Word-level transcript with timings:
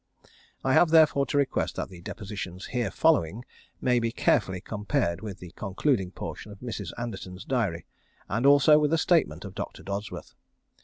I 0.63 0.73
have, 0.73 0.89
therefore, 0.89 1.27
to 1.27 1.37
request 1.37 1.75
that 1.75 1.89
the 1.89 2.01
depositions 2.01 2.65
here 2.73 2.89
following 2.89 3.45
may 3.79 3.99
be 3.99 4.11
carefully 4.11 4.59
compared 4.59 5.21
with 5.21 5.37
the 5.37 5.51
concluding 5.51 6.09
portion 6.09 6.51
of 6.51 6.57
Mrs. 6.57 6.91
Anderton's 6.97 7.45
diary, 7.45 7.85
and 8.27 8.47
also 8.47 8.79
with 8.79 8.89
the 8.89 8.97
statement 8.97 9.45
of 9.45 9.53
Dr. 9.53 9.83
Dodsworth. 9.83 10.33